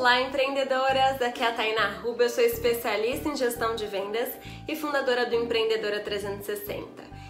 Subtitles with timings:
[0.00, 1.20] Olá, empreendedoras!
[1.20, 4.30] Aqui é a Tainá Ruba, eu sou especialista em gestão de vendas
[4.66, 6.86] e fundadora do Empreendedora 360.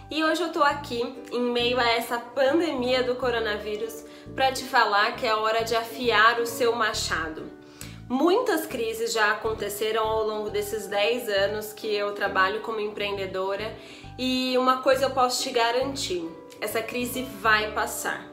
[0.08, 1.02] E hoje eu tô aqui
[1.32, 4.04] em meio a essa pandemia do coronavírus
[4.36, 7.50] para te falar que é hora de afiar o seu machado.
[8.08, 13.76] Muitas crises já aconteceram ao longo desses 10 anos que eu trabalho como empreendedora
[14.16, 16.24] e uma coisa eu posso te garantir:
[16.60, 18.30] essa crise vai passar.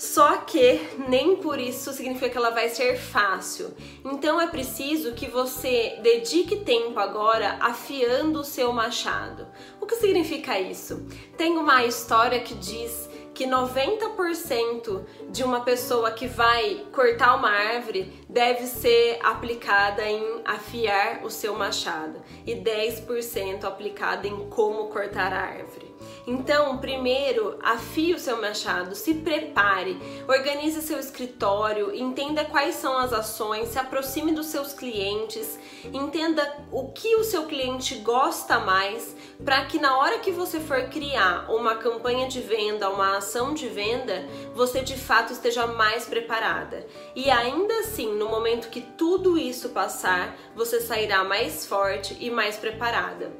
[0.00, 0.80] Só que
[1.10, 3.74] nem por isso significa que ela vai ser fácil.
[4.02, 9.46] Então é preciso que você dedique tempo agora afiando o seu machado.
[9.78, 11.06] O que significa isso?
[11.36, 13.09] Tem uma história que diz
[13.40, 21.24] que 90% de uma pessoa que vai cortar uma árvore deve ser aplicada em afiar
[21.24, 25.90] o seu machado e 10% aplicada em como cortar a árvore.
[26.26, 33.12] Então, primeiro, afie o seu machado, se prepare, organize seu escritório, entenda quais são as
[33.12, 35.58] ações, se aproxime dos seus clientes,
[35.92, 40.82] entenda o que o seu cliente gosta mais, para que na hora que você for
[40.84, 46.84] criar uma campanha de venda, uma ação de venda, você de fato esteja mais preparada.
[47.14, 52.56] E ainda assim, no momento que tudo isso passar, você sairá mais forte e mais
[52.56, 53.30] preparada.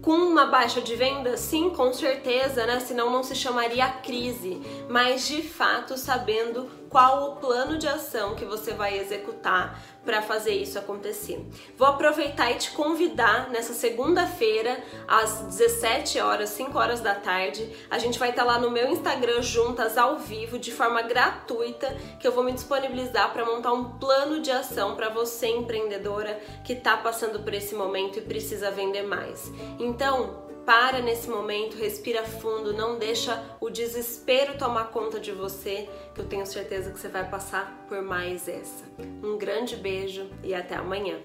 [0.00, 2.80] Com uma baixa de venda, sim, com certeza, né?
[2.80, 8.44] Senão não se chamaria crise, mas de fato sabendo qual o plano de ação que
[8.44, 11.44] você vai executar para fazer isso acontecer.
[11.76, 17.68] Vou aproveitar e te convidar nessa segunda-feira às 17 horas, 5 horas da tarde.
[17.90, 22.28] A gente vai estar lá no meu Instagram juntas ao vivo de forma gratuita, que
[22.28, 26.96] eu vou me disponibilizar para montar um plano de ação para você empreendedora que está
[26.96, 29.50] passando por esse momento e precisa vender mais.
[29.80, 36.20] Então, para nesse momento, respira fundo, não deixa o desespero tomar conta de você, que
[36.20, 38.84] eu tenho certeza que você vai passar por mais essa.
[39.22, 41.18] Um grande beijo e até amanhã.